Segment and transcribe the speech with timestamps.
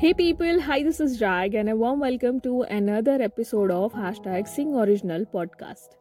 [0.00, 4.46] Hey people, hi, this is Jag, and a warm welcome to another episode of hashtag
[4.46, 5.96] Sing Original podcast.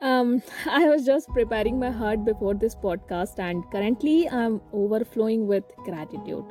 [0.00, 5.64] Um, I was just preparing my heart before this podcast, and currently I'm overflowing with
[5.84, 6.46] gratitude.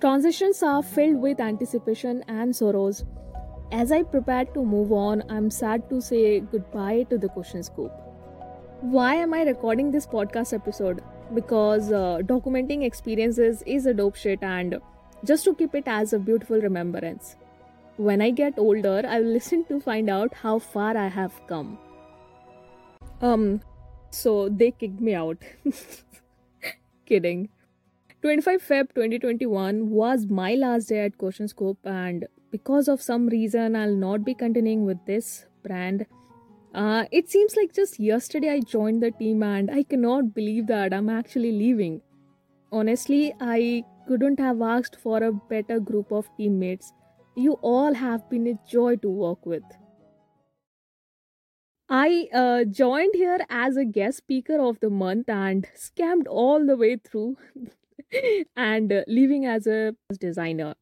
[0.00, 3.04] Transitions are filled with anticipation and sorrows.
[3.72, 7.90] As I prepare to move on, I'm sad to say goodbye to the question scoop.
[8.80, 11.02] Why am I recording this podcast episode?
[11.34, 14.80] Because uh, documenting experiences is a dope shit, and
[15.24, 17.36] just to keep it as a beautiful remembrance.
[17.96, 21.78] When I get older, I will listen to find out how far I have come.
[23.20, 23.60] Um,
[24.10, 25.38] so they kicked me out.
[27.06, 27.48] Kidding.
[28.22, 33.74] 25 Feb 2021 was my last day at Question Scope, and because of some reason,
[33.74, 36.06] I'll not be continuing with this brand.
[36.74, 40.92] Uh, it seems like just yesterday I joined the team, and I cannot believe that
[40.92, 42.02] I'm actually leaving.
[42.70, 46.92] Honestly, I couldn't have asked for a better group of teammates.
[47.36, 49.62] You all have been a joy to work with.
[51.88, 56.76] I uh, joined here as a guest speaker of the month and scammed all the
[56.76, 57.36] way through
[58.56, 60.74] and uh, leaving as a designer.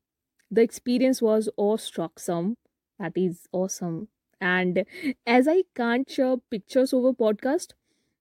[0.51, 2.55] The experience was awestrucksome.
[2.99, 4.09] That is awesome.
[4.41, 4.87] And
[5.27, 7.73] as I can't share pictures over podcast,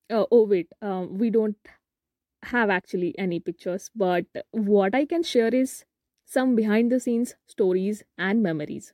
[0.10, 1.58] uh, oh wait, um, we don't
[2.44, 5.86] have actually any pictures, but what I can share is
[6.26, 8.94] some behind the scenes stories and memories.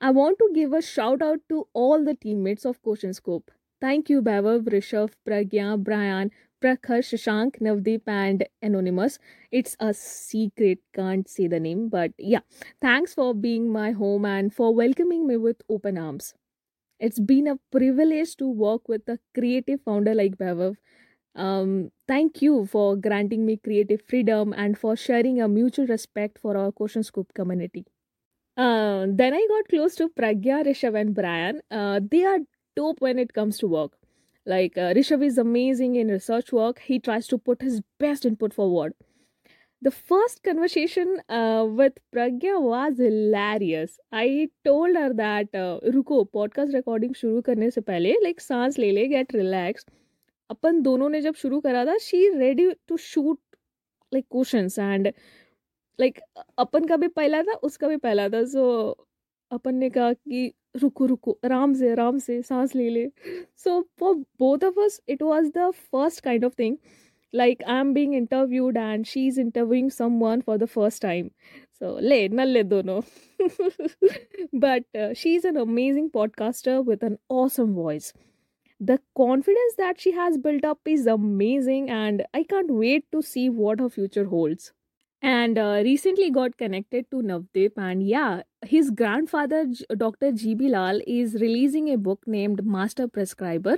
[0.00, 3.50] I want to give a shout out to all the teammates of Question Scope.
[3.80, 6.30] Thank you, Bhavav, Rishabh, Pragya, Brian,
[6.62, 9.18] Prakhar, Shashank, Navdeep, and Anonymous.
[9.50, 12.40] It's a secret, can't say the name, but yeah,
[12.80, 16.34] thanks for being my home and for welcoming me with open arms.
[16.98, 20.76] It's been a privilege to work with a creative founder like Bhavav
[21.36, 26.56] um, thank you for granting me creative freedom and for sharing a mutual respect for
[26.56, 27.86] our Question Scoop community.
[28.56, 31.60] Uh, then I got close to Pragya, Rishabh, and Brian.
[31.70, 32.38] Uh, they are
[32.76, 33.92] dope when it comes to work.
[34.46, 38.94] Like, uh, is amazing in research work, he tries to put his best input forward.
[39.82, 43.98] The first conversation uh, with Pragya was hilarious.
[44.12, 46.74] I told her that uh, podcast recording.
[46.74, 48.40] Recording शुरू करने से पहले like
[49.10, 50.03] get relaxed.
[50.50, 53.38] अपन दोनों ने जब शुरू करा था she ready to shoot
[54.12, 55.12] like question and
[55.98, 56.18] like
[56.58, 58.64] अपन का भी पहला था, उसका भी पहला था सो
[59.50, 63.06] अपन ने कहा कि रुको रुको, आराम से आराम से सांस ले ले।
[63.56, 66.76] So for both of us it was the first kind of thing
[67.34, 71.28] like I am being interviewed and she is interviewing some for the first time
[71.78, 73.00] so ले न ले दोनों।
[74.54, 78.12] But she is an amazing podcaster with an awesome voice
[78.90, 83.48] the confidence that she has built up is amazing and i can't wait to see
[83.48, 84.72] what her future holds.
[85.22, 88.42] And uh, recently got connected to navdeep and yeah
[88.72, 89.60] his grandfather
[90.02, 93.76] dr gb lal is releasing a book named master prescriber.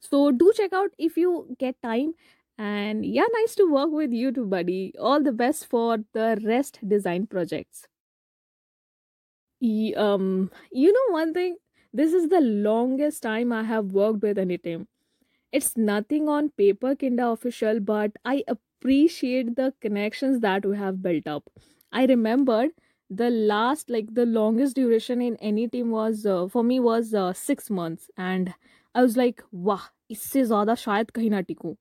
[0.00, 2.14] So do check out if you get time.
[2.58, 4.92] And yeah nice to work with you too buddy.
[4.98, 7.86] All the best for the rest design projects.
[9.96, 11.56] Um you know one thing
[11.93, 14.87] this is the longest time I have worked with any team.
[15.51, 21.27] It's nothing on paper, Kinda official, but I appreciate the connections that we have built
[21.27, 21.49] up.
[21.91, 22.71] I remembered
[23.09, 27.33] the last, like the longest duration in any team was uh, for me was uh,
[27.33, 28.53] six months, and
[28.95, 31.75] I was like, वाह इससे ज़्यादा शायद कहीं ना टिकूं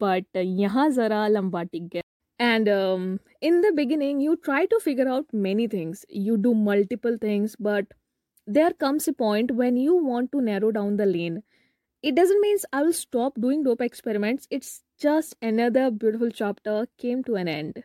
[0.00, 2.02] but uh, यहाँ ज़रा लंबा टिक गया
[2.38, 3.04] and um,
[3.40, 7.94] in the beginning you try to figure out many things you do multiple things but
[8.47, 11.43] there comes a point when you want to narrow down the lane.
[12.03, 14.47] It doesn't mean I will stop doing dope experiments.
[14.51, 17.83] It's just another beautiful chapter came to an end.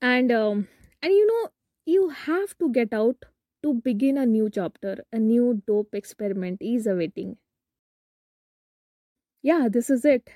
[0.00, 0.68] And um,
[1.02, 1.50] and you know
[1.86, 3.24] you have to get out
[3.62, 5.04] to begin a new chapter.
[5.12, 7.38] A new dope experiment is awaiting.
[9.42, 10.28] Yeah, this is it.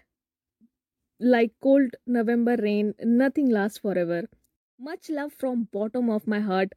[1.18, 4.28] Like cold November rain, nothing lasts forever.
[4.78, 6.72] Much love from bottom of my heart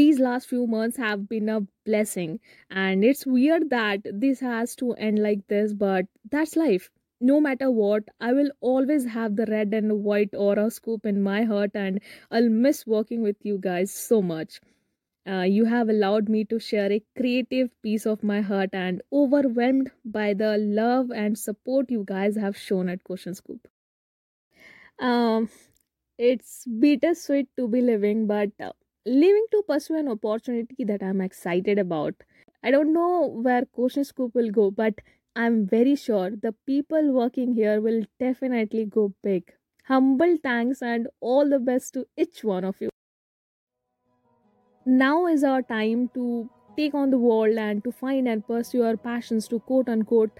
[0.00, 2.40] these last few months have been a blessing.
[2.70, 6.90] And it's weird that this has to end like this but that's life.
[7.20, 11.42] No matter what i will always have the red and white aura scoop in my
[11.44, 12.00] heart and
[12.32, 14.60] i'll miss working with you guys so much.
[15.26, 19.90] Uh, you have allowed me to share a creative piece of my heart and overwhelmed
[20.04, 23.68] by the love and support you guys have shown at Question Scoop.
[24.98, 25.48] Um,
[26.18, 28.72] it's bittersweet to be living, but uh,
[29.04, 32.14] living to pursue an opportunity that I'm excited about.
[32.62, 34.94] I don't know where Question Scoop will go, but
[35.34, 39.52] I'm very sure the people working here will definitely go big.
[39.86, 42.90] Humble thanks and all the best to each one of you.
[44.84, 48.96] Now is our time to take on the world and to find and pursue our
[48.96, 50.38] passions to quote unquote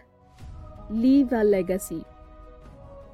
[0.91, 2.05] leave a legacy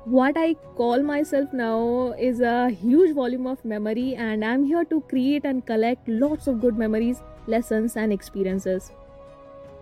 [0.08, 5.02] What I call myself now is a huge volume of memory, and I'm here to
[5.02, 8.92] create and collect lots of good memories, lessons, and experiences.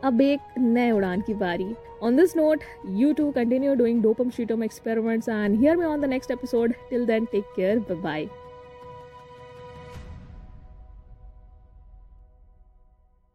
[0.04, 2.63] अब एक नए उड़ान की बारी On this note,
[3.00, 6.75] you too continue doing dopam shitum experiments and hear me on the next episode.
[6.90, 7.80] Till then, take care.
[7.80, 8.44] Bye bye.